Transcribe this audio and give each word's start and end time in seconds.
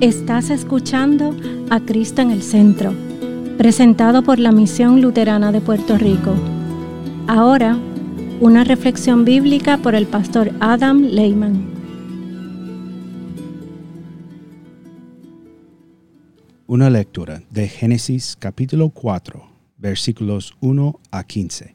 Estás 0.00 0.50
escuchando 0.50 1.34
a 1.70 1.80
Cristo 1.80 2.22
en 2.22 2.30
el 2.30 2.44
Centro, 2.44 2.94
presentado 3.56 4.22
por 4.22 4.38
la 4.38 4.52
Misión 4.52 5.02
Luterana 5.02 5.50
de 5.50 5.60
Puerto 5.60 5.98
Rico. 5.98 6.36
Ahora, 7.26 7.76
una 8.38 8.62
reflexión 8.62 9.24
bíblica 9.24 9.78
por 9.78 9.96
el 9.96 10.06
pastor 10.06 10.52
Adam 10.60 11.02
Lehman. 11.02 11.68
Una 16.68 16.90
lectura 16.90 17.42
de 17.50 17.66
Génesis 17.66 18.36
capítulo 18.38 18.90
4, 18.90 19.50
versículos 19.78 20.54
1 20.60 21.00
a 21.10 21.24
15. 21.24 21.74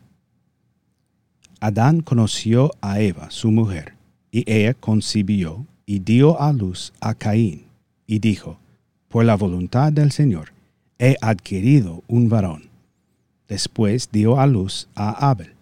Adán 1.59 1.99
conoció 1.99 2.71
a 2.79 3.01
Eva, 3.01 3.29
su 3.31 3.51
mujer, 3.51 3.95
y 4.31 4.49
ella 4.49 4.73
concibió 4.73 5.67
y 5.85 5.99
dio 5.99 6.39
a 6.39 6.53
luz 6.53 6.93
a 7.01 7.15
Caín 7.15 7.72
y 8.07 8.19
dijo, 8.19 8.57
Por 9.07 9.25
la 9.25 9.35
voluntad 9.35 9.91
del 9.91 10.11
Señor 10.11 10.53
he 10.99 11.15
adquirido 11.21 12.03
un 12.07 12.29
varón. 12.29 12.69
Después 13.47 14.09
dio 14.11 14.39
a 14.39 14.47
luz 14.47 14.87
a 14.95 15.29
Abel, 15.29 15.53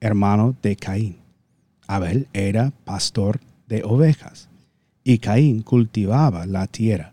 hermano 0.00 0.56
de 0.62 0.76
Caín. 0.76 1.16
Abel 1.86 2.28
era 2.32 2.72
pastor 2.84 3.40
de 3.68 3.82
ovejas, 3.84 4.48
y 5.04 5.18
Caín 5.18 5.62
cultivaba 5.62 6.46
la 6.46 6.66
tierra. 6.66 7.12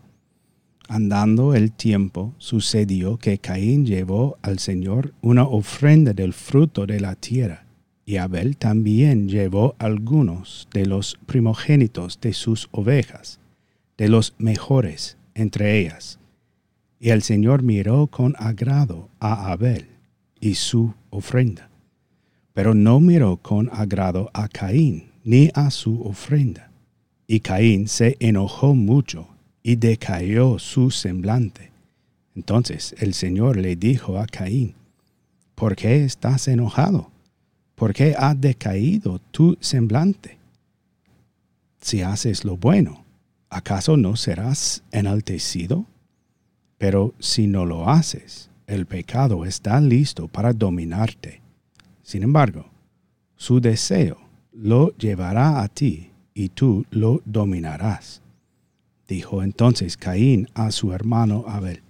Andando 0.88 1.54
el 1.54 1.72
tiempo, 1.72 2.34
sucedió 2.38 3.16
que 3.16 3.38
Caín 3.38 3.86
llevó 3.86 4.38
al 4.42 4.58
Señor 4.58 5.14
una 5.20 5.44
ofrenda 5.44 6.12
del 6.12 6.32
fruto 6.32 6.86
de 6.86 7.00
la 7.00 7.14
tierra, 7.14 7.66
y 8.04 8.16
Abel 8.16 8.56
también 8.56 9.28
llevó 9.28 9.74
algunos 9.78 10.68
de 10.72 10.86
los 10.86 11.18
primogénitos 11.26 12.20
de 12.20 12.32
sus 12.32 12.68
ovejas 12.70 13.40
de 13.96 14.08
los 14.08 14.34
mejores 14.38 15.16
entre 15.34 15.78
ellas. 15.78 16.18
Y 16.98 17.10
el 17.10 17.22
Señor 17.22 17.62
miró 17.62 18.06
con 18.06 18.34
agrado 18.38 19.08
a 19.20 19.52
Abel 19.52 19.86
y 20.40 20.54
su 20.54 20.94
ofrenda, 21.10 21.68
pero 22.54 22.74
no 22.74 23.00
miró 23.00 23.36
con 23.36 23.68
agrado 23.72 24.30
a 24.32 24.48
Caín 24.48 25.10
ni 25.24 25.50
a 25.54 25.70
su 25.70 26.02
ofrenda. 26.02 26.70
Y 27.26 27.40
Caín 27.40 27.88
se 27.88 28.16
enojó 28.20 28.74
mucho 28.74 29.28
y 29.62 29.76
decayó 29.76 30.58
su 30.58 30.90
semblante. 30.90 31.72
Entonces 32.34 32.94
el 32.98 33.14
Señor 33.14 33.56
le 33.56 33.76
dijo 33.76 34.18
a 34.18 34.26
Caín, 34.26 34.74
¿por 35.54 35.74
qué 35.74 36.04
estás 36.04 36.48
enojado? 36.48 37.10
¿Por 37.74 37.92
qué 37.92 38.14
ha 38.16 38.34
decaído 38.34 39.18
tu 39.30 39.58
semblante? 39.60 40.38
Si 41.80 42.02
haces 42.02 42.44
lo 42.44 42.56
bueno, 42.56 43.05
¿acaso 43.50 43.96
no 43.96 44.16
serás 44.16 44.82
enaltecido? 44.90 45.86
Pero 46.78 47.14
si 47.18 47.46
no 47.46 47.64
lo 47.64 47.88
haces, 47.88 48.50
el 48.66 48.86
pecado 48.86 49.44
está 49.44 49.80
listo 49.80 50.28
para 50.28 50.52
dominarte. 50.52 51.40
Sin 52.02 52.22
embargo, 52.22 52.66
su 53.36 53.60
deseo 53.60 54.18
lo 54.52 54.96
llevará 54.96 55.62
a 55.62 55.68
ti 55.68 56.10
y 56.34 56.50
tú 56.50 56.84
lo 56.90 57.22
dominarás. 57.24 58.22
Dijo 59.08 59.42
entonces 59.42 59.96
Caín 59.96 60.48
a 60.54 60.70
su 60.70 60.92
hermano 60.92 61.44
Abel, 61.46 61.82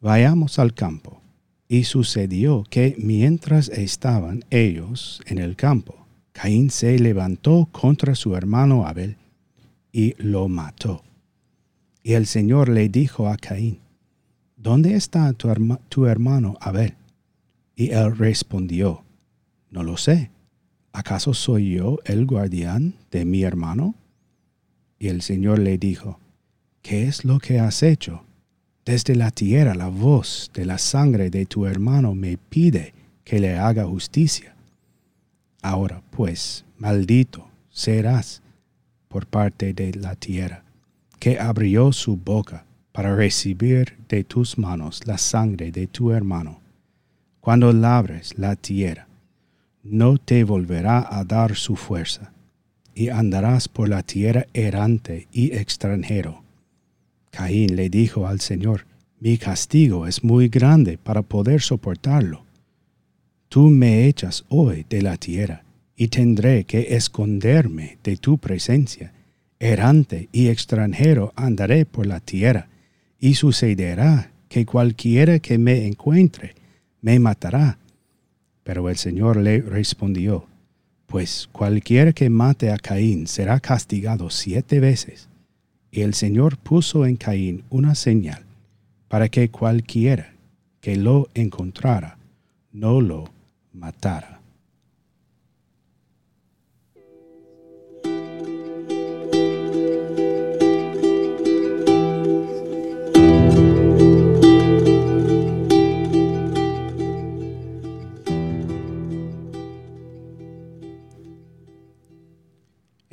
Vayamos 0.00 0.58
al 0.58 0.74
campo. 0.74 1.20
Y 1.68 1.82
sucedió 1.84 2.64
que 2.70 2.94
mientras 2.96 3.68
estaban 3.70 4.44
ellos 4.50 5.20
en 5.26 5.38
el 5.38 5.56
campo, 5.56 6.06
Caín 6.30 6.70
se 6.70 6.96
levantó 6.98 7.68
contra 7.72 8.14
su 8.14 8.36
hermano 8.36 8.86
Abel 8.86 9.16
y 9.96 10.14
lo 10.18 10.46
mató. 10.46 11.02
Y 12.02 12.12
el 12.12 12.26
Señor 12.26 12.68
le 12.68 12.90
dijo 12.90 13.28
a 13.28 13.38
Caín, 13.38 13.78
¿Dónde 14.54 14.94
está 14.94 15.32
tu, 15.32 16.04
hermano 16.04 16.58
Abel? 16.60 16.92
Y 17.74 17.92
él 17.92 18.14
respondió, 18.14 19.04
No 19.70 19.82
lo 19.82 19.96
sé. 19.96 20.30
¿Acaso 20.92 21.32
soy 21.32 21.76
yo 21.76 21.98
el 22.04 22.26
guardián 22.26 22.92
de 23.10 23.24
mi 23.24 23.42
hermano? 23.42 23.94
Y 24.98 25.08
el 25.08 25.22
Señor 25.22 25.60
le 25.60 25.78
dijo, 25.78 26.20
¿qué 26.82 27.04
es 27.04 27.24
lo 27.24 27.38
que 27.38 27.58
has 27.58 27.82
hecho? 27.82 28.22
Desde 28.84 29.14
la 29.14 29.30
tierra 29.30 29.74
la 29.74 29.88
voz 29.88 30.50
de 30.52 30.66
la 30.66 30.76
sangre 30.76 31.30
de 31.30 31.46
tu 31.46 31.64
hermano 31.64 32.14
me 32.14 32.36
pide 32.36 32.92
que 33.24 33.40
le 33.40 33.56
haga 33.56 33.86
justicia. 33.86 34.54
Ahora 35.62 36.02
pues, 36.10 36.66
maldito 36.76 37.48
serás 37.70 38.42
por 39.16 39.26
parte 39.26 39.72
de 39.72 39.94
la 39.94 40.14
tierra, 40.14 40.62
que 41.18 41.38
abrió 41.38 41.90
su 41.90 42.18
boca 42.18 42.66
para 42.92 43.16
recibir 43.16 43.96
de 44.10 44.24
tus 44.24 44.58
manos 44.58 45.06
la 45.06 45.16
sangre 45.16 45.72
de 45.72 45.86
tu 45.86 46.12
hermano. 46.12 46.60
Cuando 47.40 47.72
labres 47.72 48.36
la 48.36 48.56
tierra, 48.56 49.08
no 49.82 50.18
te 50.18 50.44
volverá 50.44 51.06
a 51.08 51.24
dar 51.24 51.56
su 51.56 51.76
fuerza, 51.76 52.30
y 52.94 53.08
andarás 53.08 53.68
por 53.68 53.88
la 53.88 54.02
tierra 54.02 54.44
errante 54.52 55.28
y 55.32 55.54
extranjero. 55.54 56.42
Caín 57.30 57.74
le 57.74 57.88
dijo 57.88 58.26
al 58.26 58.40
Señor, 58.40 58.84
mi 59.18 59.38
castigo 59.38 60.06
es 60.06 60.24
muy 60.24 60.50
grande 60.50 60.98
para 60.98 61.22
poder 61.22 61.62
soportarlo. 61.62 62.44
Tú 63.48 63.70
me 63.70 64.08
echas 64.08 64.44
hoy 64.50 64.84
de 64.90 65.00
la 65.00 65.16
tierra, 65.16 65.64
y 65.96 66.08
tendré 66.08 66.64
que 66.64 66.94
esconderme 66.94 67.98
de 68.04 68.16
tu 68.16 68.38
presencia. 68.38 69.12
Errante 69.58 70.28
y 70.32 70.48
extranjero 70.48 71.32
andaré 71.34 71.86
por 71.86 72.06
la 72.06 72.20
tierra, 72.20 72.68
y 73.18 73.34
sucederá 73.34 74.30
que 74.48 74.66
cualquiera 74.66 75.38
que 75.38 75.56
me 75.56 75.86
encuentre 75.86 76.54
me 77.00 77.18
matará. 77.18 77.78
Pero 78.62 78.88
el 78.90 78.96
Señor 78.96 79.38
le 79.38 79.62
respondió, 79.62 80.46
pues 81.06 81.48
cualquiera 81.50 82.12
que 82.12 82.28
mate 82.28 82.70
a 82.70 82.78
Caín 82.78 83.26
será 83.26 83.60
castigado 83.60 84.28
siete 84.28 84.80
veces. 84.80 85.28
Y 85.90 86.02
el 86.02 86.14
Señor 86.14 86.58
puso 86.58 87.06
en 87.06 87.16
Caín 87.16 87.64
una 87.70 87.94
señal, 87.94 88.44
para 89.08 89.28
que 89.28 89.48
cualquiera 89.48 90.34
que 90.80 90.96
lo 90.96 91.28
encontrara 91.34 92.18
no 92.72 93.00
lo 93.00 93.30
matara. 93.72 94.35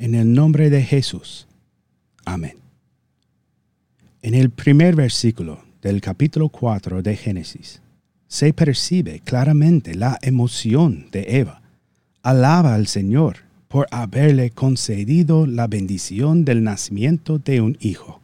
En 0.04 0.14
el 0.14 0.34
nombre 0.34 0.68
de 0.68 0.82
Jesús. 0.82 1.46
Amén. 2.26 2.58
En 4.20 4.34
el 4.34 4.50
primer 4.50 4.94
versículo 4.94 5.64
del 5.80 6.02
capítulo 6.02 6.50
4 6.50 7.00
de 7.00 7.16
Génesis 7.16 7.80
se 8.28 8.52
percibe 8.52 9.20
claramente 9.20 9.94
la 9.94 10.18
emoción 10.20 11.06
de 11.10 11.38
Eva. 11.38 11.62
Alaba 12.22 12.74
al 12.74 12.86
Señor 12.86 13.38
por 13.66 13.86
haberle 13.90 14.50
concedido 14.50 15.46
la 15.46 15.68
bendición 15.68 16.44
del 16.44 16.62
nacimiento 16.64 17.38
de 17.38 17.62
un 17.62 17.78
hijo. 17.80 18.20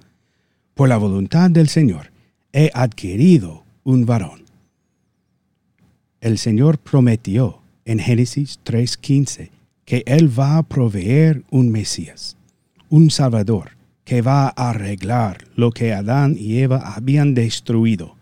Por 0.74 0.90
la 0.90 0.98
voluntad 0.98 1.48
del 1.48 1.70
Señor 1.70 2.10
he 2.52 2.70
adquirido 2.74 3.64
un 3.84 4.04
varón. 4.04 4.42
El 6.20 6.36
Señor 6.36 6.76
prometió 6.76 7.62
en 7.86 8.00
Génesis 8.00 8.60
3:15 8.64 9.59
que 9.90 10.04
Él 10.06 10.28
va 10.38 10.56
a 10.56 10.62
proveer 10.62 11.42
un 11.50 11.68
Mesías, 11.68 12.36
un 12.90 13.10
Salvador, 13.10 13.72
que 14.04 14.22
va 14.22 14.46
a 14.46 14.70
arreglar 14.70 15.48
lo 15.56 15.72
que 15.72 15.92
Adán 15.92 16.36
y 16.38 16.58
Eva 16.58 16.94
habían 16.94 17.34
destruido. 17.34 18.14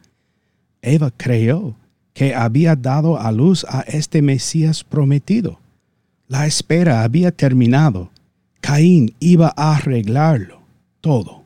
Eva 0.80 1.12
creyó 1.14 1.76
que 2.14 2.34
había 2.34 2.74
dado 2.74 3.20
a 3.20 3.30
luz 3.32 3.66
a 3.68 3.82
este 3.82 4.22
Mesías 4.22 4.82
prometido. 4.82 5.60
La 6.26 6.46
espera 6.46 7.02
había 7.02 7.32
terminado. 7.32 8.10
Caín 8.62 9.14
iba 9.20 9.52
a 9.54 9.76
arreglarlo 9.76 10.62
todo. 11.02 11.44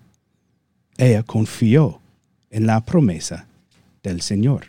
Ella 0.98 1.24
confió 1.24 2.00
en 2.52 2.66
la 2.68 2.84
promesa 2.84 3.48
del 4.04 4.20
Señor. 4.20 4.66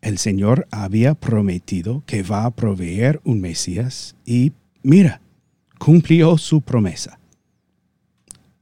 El 0.00 0.18
Señor 0.18 0.68
había 0.70 1.14
prometido 1.14 2.04
que 2.06 2.22
va 2.22 2.44
a 2.44 2.52
proveer 2.52 3.20
un 3.24 3.40
Mesías 3.40 4.14
y 4.24 4.52
mira, 4.82 5.20
cumplió 5.78 6.38
su 6.38 6.60
promesa. 6.60 7.18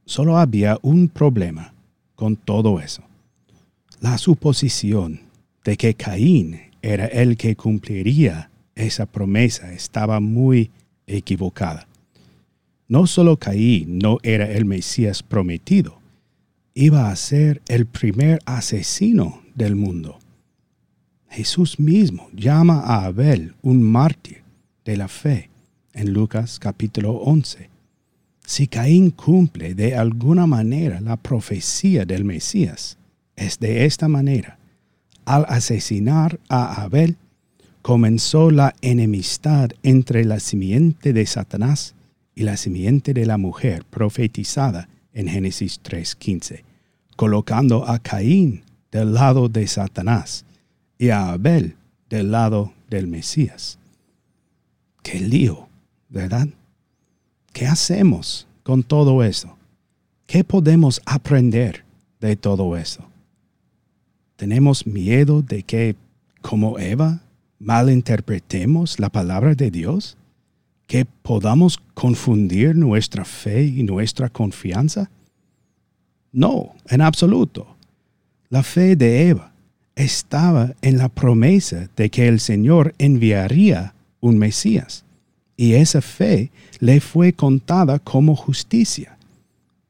Solo 0.05 0.37
había 0.37 0.77
un 0.81 1.07
problema 1.07 1.73
con 2.15 2.35
todo 2.35 2.79
eso. 2.79 3.03
La 4.01 4.17
suposición 4.17 5.21
de 5.63 5.77
que 5.77 5.93
Caín 5.93 6.59
era 6.81 7.05
el 7.05 7.37
que 7.37 7.55
cumpliría 7.55 8.49
esa 8.75 9.05
promesa 9.05 9.73
estaba 9.73 10.19
muy 10.19 10.71
equivocada. 11.05 11.87
No 12.87 13.05
solo 13.05 13.37
Caín 13.37 13.99
no 13.99 14.17
era 14.23 14.49
el 14.49 14.65
Mesías 14.65 15.21
prometido, 15.21 15.99
iba 16.73 17.11
a 17.11 17.15
ser 17.15 17.61
el 17.67 17.85
primer 17.85 18.39
asesino 18.45 19.41
del 19.53 19.75
mundo. 19.75 20.17
Jesús 21.29 21.79
mismo 21.79 22.29
llama 22.33 22.79
a 22.79 23.05
Abel 23.05 23.53
un 23.61 23.83
mártir 23.83 24.41
de 24.85 24.97
la 24.97 25.07
fe 25.07 25.49
en 25.93 26.13
Lucas 26.13 26.59
capítulo 26.59 27.11
11. 27.13 27.69
Si 28.45 28.67
Caín 28.67 29.11
cumple 29.11 29.75
de 29.75 29.95
alguna 29.95 30.47
manera 30.47 31.01
la 31.01 31.17
profecía 31.17 32.05
del 32.05 32.25
Mesías, 32.25 32.97
es 33.35 33.59
de 33.59 33.85
esta 33.85 34.07
manera. 34.07 34.57
Al 35.25 35.45
asesinar 35.47 36.39
a 36.49 36.81
Abel, 36.81 37.17
comenzó 37.81 38.51
la 38.51 38.75
enemistad 38.81 39.69
entre 39.83 40.25
la 40.25 40.39
simiente 40.39 41.13
de 41.13 41.25
Satanás 41.25 41.95
y 42.35 42.43
la 42.43 42.57
simiente 42.57 43.13
de 43.13 43.25
la 43.25 43.37
mujer 43.37 43.85
profetizada 43.85 44.89
en 45.13 45.27
Génesis 45.27 45.79
3.15, 45.83 46.63
colocando 47.15 47.87
a 47.87 47.99
Caín 47.99 48.63
del 48.91 49.13
lado 49.13 49.49
de 49.49 49.67
Satanás 49.67 50.45
y 50.97 51.09
a 51.09 51.29
Abel 51.29 51.75
del 52.09 52.31
lado 52.31 52.73
del 52.89 53.07
Mesías. 53.07 53.77
Qué 55.03 55.19
lío, 55.19 55.68
¿verdad? 56.09 56.47
¿Qué 57.53 57.67
hacemos 57.67 58.47
con 58.63 58.83
todo 58.83 59.23
eso? 59.23 59.55
¿Qué 60.25 60.43
podemos 60.43 61.01
aprender 61.05 61.83
de 62.19 62.35
todo 62.35 62.75
eso? 62.77 63.03
¿Tenemos 64.35 64.85
miedo 64.85 65.41
de 65.41 65.63
que, 65.63 65.95
como 66.41 66.79
Eva, 66.79 67.21
malinterpretemos 67.59 68.99
la 68.99 69.09
palabra 69.09 69.55
de 69.55 69.71
Dios? 69.71 70.17
¿Que 70.87 71.05
podamos 71.05 71.79
confundir 71.93 72.75
nuestra 72.75 73.25
fe 73.25 73.65
y 73.65 73.83
nuestra 73.83 74.29
confianza? 74.29 75.09
No, 76.31 76.73
en 76.87 77.01
absoluto. 77.01 77.75
La 78.49 78.63
fe 78.63 78.95
de 78.95 79.29
Eva 79.29 79.51
estaba 79.95 80.73
en 80.81 80.97
la 80.97 81.09
promesa 81.09 81.89
de 81.95 82.09
que 82.09 82.27
el 82.27 82.39
Señor 82.39 82.93
enviaría 82.97 83.93
un 84.21 84.37
Mesías 84.37 85.03
y 85.59 85.73
esa 85.73 85.99
fe 86.01 86.51
le 86.79 87.01
fue 87.01 87.33
contada 87.33 87.99
como 87.99 88.33
justicia. 88.33 89.17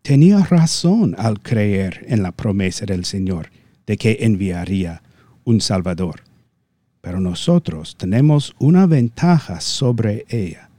Tenía 0.01 0.39
razón 0.39 1.13
al 1.19 1.42
creer 1.42 2.07
en 2.07 2.24
la 2.24 2.31
promesa 2.31 2.88
del 2.88 3.06
Señor 3.06 3.51
de 3.86 3.95
que 3.95 4.18
enviaría 4.21 5.04
un 5.44 5.62
Salvador. 5.62 6.21
Pero 7.01 7.19
nosotros 7.19 7.95
tenemos 7.95 8.56
una 8.57 8.88
ventaja 8.88 9.62
sobre 9.62 10.25
ella, 10.30 10.71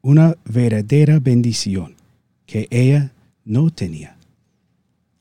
una 0.00 0.36
verdadera 0.44 1.18
bendición 1.18 1.96
que 2.46 2.68
ella 2.70 3.10
no 3.44 3.70
tenía. 3.70 4.16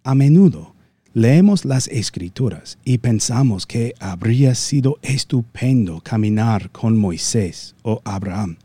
A 0.04 0.14
menudo 0.14 0.75
Leemos 1.13 1.66
las 1.66 1.90
escrituras 1.90 2.78
y 2.86 3.00
pensamos 3.00 3.68
que 3.68 3.94
habría 4.00 4.56
sido 4.56 4.98
estupendo 5.02 6.00
caminar 6.00 6.69
con 6.72 6.98
Moisés 6.98 7.75
o 7.84 8.02
Abraham. 8.06 8.56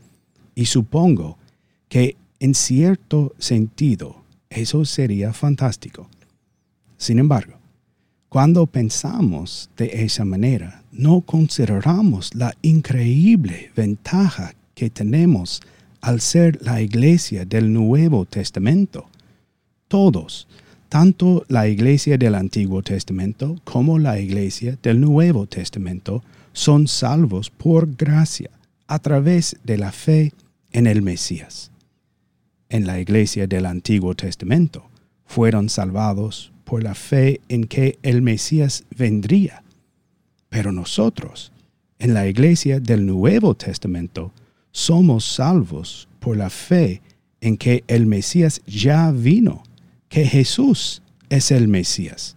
Y 0.55 0.67
supongo 0.67 1.37
que 1.89 2.15
en 2.39 2.55
cierto 2.55 3.35
sentido 3.37 4.23
eso 4.49 4.85
sería 4.85 5.33
fantástico. 5.33 6.09
Sin 6.95 7.19
embargo, 7.19 7.55
cuando 8.29 8.65
pensamos 8.65 9.69
de 9.75 10.05
esa 10.05 10.23
manera, 10.23 10.83
no 10.93 11.19
consideramos 11.19 12.33
la 12.33 12.55
increíble 12.61 13.71
ventaja 13.75 14.53
que 14.73 14.89
tenemos 14.89 15.61
al 15.99 16.21
ser 16.21 16.59
la 16.61 16.81
iglesia 16.81 17.43
del 17.43 17.73
Nuevo 17.73 18.23
Testamento. 18.23 19.09
Todos, 19.89 20.47
tanto 20.89 21.45
la 21.47 21.67
iglesia 21.67 22.17
del 22.17 22.35
Antiguo 22.35 22.81
Testamento 22.81 23.57
como 23.63 23.99
la 23.99 24.19
iglesia 24.19 24.77
del 24.81 25.01
Nuevo 25.01 25.45
Testamento 25.45 26.23
son 26.53 26.87
salvos 26.87 27.49
por 27.49 27.95
gracia 27.95 28.49
a 28.87 28.99
través 28.99 29.57
de 29.63 29.77
la 29.77 29.91
fe 29.91 30.33
en 30.71 30.87
el 30.87 31.01
Mesías. 31.01 31.71
En 32.69 32.87
la 32.87 32.99
iglesia 32.99 33.47
del 33.47 33.65
Antiguo 33.65 34.15
Testamento 34.15 34.89
fueron 35.25 35.69
salvados 35.69 36.51
por 36.63 36.83
la 36.83 36.95
fe 36.95 37.41
en 37.49 37.65
que 37.65 37.97
el 38.01 38.21
Mesías 38.21 38.83
vendría. 38.95 39.63
Pero 40.49 40.71
nosotros, 40.71 41.51
en 41.99 42.13
la 42.13 42.27
iglesia 42.27 42.79
del 42.79 43.05
Nuevo 43.05 43.55
Testamento, 43.55 44.31
somos 44.71 45.25
salvos 45.25 46.07
por 46.19 46.37
la 46.37 46.49
fe 46.49 47.01
en 47.41 47.57
que 47.57 47.83
el 47.87 48.05
Mesías 48.05 48.61
ya 48.65 49.11
vino 49.11 49.63
que 50.09 50.25
Jesús 50.25 51.01
es 51.29 51.51
el 51.51 51.67
Mesías. 51.67 52.35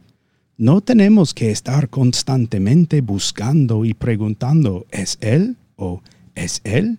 No 0.56 0.80
tenemos 0.80 1.32
que 1.32 1.50
estar 1.50 1.88
constantemente 1.88 3.00
buscando 3.00 3.84
y 3.84 3.94
preguntando, 3.94 4.86
¿es 4.90 5.16
Él 5.20 5.56
o 5.76 6.02
es 6.34 6.60
Él? 6.64 6.98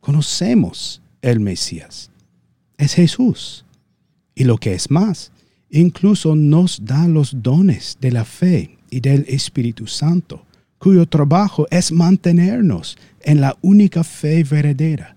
Conocemos 0.00 1.02
el 1.20 1.40
Mesías. 1.40 2.10
Es 2.78 2.94
Jesús. 2.94 3.66
Y 4.34 4.44
lo 4.44 4.56
que 4.56 4.72
es 4.72 4.90
más, 4.90 5.30
incluso 5.68 6.34
nos 6.34 6.84
da 6.84 7.06
los 7.06 7.42
dones 7.42 7.98
de 8.00 8.12
la 8.12 8.24
fe 8.24 8.78
y 8.88 9.00
del 9.00 9.26
Espíritu 9.28 9.86
Santo, 9.86 10.46
cuyo 10.78 11.04
trabajo 11.04 11.66
es 11.70 11.92
mantenernos 11.92 12.96
en 13.20 13.42
la 13.42 13.58
única 13.60 14.02
fe 14.02 14.42
verdadera. 14.42 15.16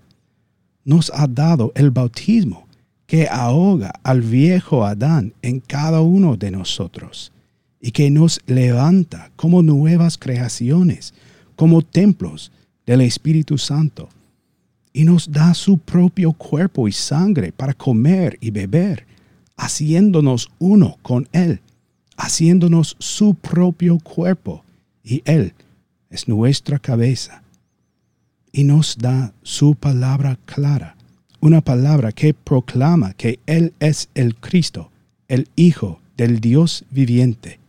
Nos 0.84 1.10
ha 1.14 1.26
dado 1.26 1.72
el 1.74 1.90
bautismo 1.90 2.63
que 3.06 3.28
ahoga 3.28 3.92
al 4.02 4.22
viejo 4.22 4.84
Adán 4.84 5.34
en 5.42 5.60
cada 5.60 6.00
uno 6.00 6.36
de 6.36 6.50
nosotros 6.50 7.32
y 7.80 7.90
que 7.90 8.10
nos 8.10 8.40
levanta 8.46 9.30
como 9.36 9.62
nuevas 9.62 10.16
creaciones, 10.16 11.12
como 11.54 11.82
templos 11.82 12.50
del 12.86 13.02
Espíritu 13.02 13.58
Santo, 13.58 14.08
y 14.92 15.04
nos 15.04 15.30
da 15.30 15.52
su 15.54 15.76
propio 15.78 16.32
cuerpo 16.32 16.88
y 16.88 16.92
sangre 16.92 17.52
para 17.52 17.74
comer 17.74 18.38
y 18.40 18.50
beber, 18.50 19.06
haciéndonos 19.56 20.50
uno 20.58 20.96
con 21.02 21.28
Él, 21.32 21.60
haciéndonos 22.16 22.96
su 22.98 23.34
propio 23.34 23.98
cuerpo, 23.98 24.64
y 25.02 25.22
Él 25.26 25.52
es 26.08 26.26
nuestra 26.26 26.78
cabeza, 26.78 27.42
y 28.50 28.64
nos 28.64 28.96
da 28.96 29.34
su 29.42 29.74
palabra 29.74 30.38
clara 30.46 30.96
una 31.44 31.60
palabra 31.60 32.10
que 32.10 32.32
proclama 32.32 33.12
que 33.12 33.38
Él 33.44 33.74
es 33.78 34.08
el 34.14 34.34
Cristo, 34.34 34.90
el 35.28 35.46
Hijo 35.56 36.00
del 36.16 36.40
Dios 36.40 36.86
viviente, 36.90 37.60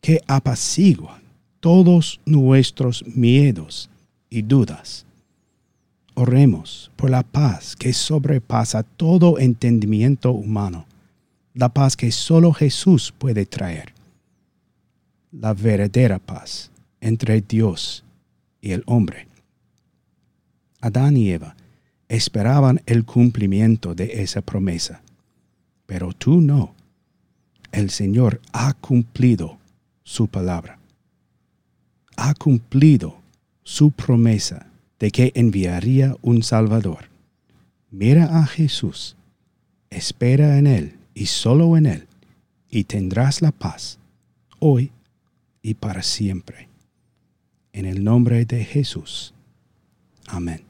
que 0.00 0.22
apacigua 0.26 1.20
todos 1.60 2.18
nuestros 2.24 3.04
miedos 3.06 3.90
y 4.30 4.40
dudas. 4.40 5.04
Oremos 6.14 6.90
por 6.96 7.10
la 7.10 7.24
paz 7.24 7.76
que 7.76 7.92
sobrepasa 7.92 8.84
todo 8.84 9.38
entendimiento 9.38 10.32
humano, 10.32 10.86
la 11.52 11.68
paz 11.68 11.94
que 11.94 12.10
solo 12.10 12.54
Jesús 12.54 13.12
puede 13.18 13.44
traer, 13.44 13.92
la 15.30 15.52
verdadera 15.52 16.18
paz 16.18 16.70
entre 17.02 17.42
Dios 17.42 18.02
y 18.62 18.72
el 18.72 18.82
hombre. 18.86 19.28
Adán 20.80 21.18
y 21.18 21.28
Eva 21.28 21.54
esperaban 22.10 22.82
el 22.86 23.04
cumplimiento 23.04 23.94
de 23.94 24.22
esa 24.22 24.42
promesa. 24.42 25.00
Pero 25.86 26.12
tú 26.12 26.40
no. 26.40 26.74
El 27.70 27.90
Señor 27.90 28.40
ha 28.52 28.74
cumplido 28.74 29.58
su 30.02 30.26
palabra. 30.26 30.78
Ha 32.16 32.34
cumplido 32.34 33.20
su 33.62 33.92
promesa 33.92 34.66
de 34.98 35.12
que 35.12 35.30
enviaría 35.36 36.16
un 36.20 36.42
Salvador. 36.42 37.08
Mira 37.92 38.40
a 38.40 38.44
Jesús, 38.44 39.16
espera 39.88 40.58
en 40.58 40.66
Él 40.66 40.98
y 41.14 41.26
solo 41.26 41.76
en 41.76 41.86
Él, 41.86 42.08
y 42.68 42.84
tendrás 42.84 43.40
la 43.40 43.52
paz, 43.52 43.98
hoy 44.58 44.90
y 45.62 45.74
para 45.74 46.02
siempre. 46.02 46.68
En 47.72 47.86
el 47.86 48.02
nombre 48.02 48.44
de 48.44 48.64
Jesús. 48.64 49.32
Amén. 50.26 50.69